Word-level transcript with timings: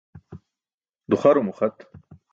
Duxarum 1.09 1.47
uxat. 1.51 1.77